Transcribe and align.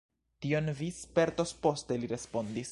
Tion 0.45 0.71
vi 0.79 0.89
spertos 1.01 1.55
poste, 1.67 2.03
li 2.03 2.13
respondis. 2.17 2.69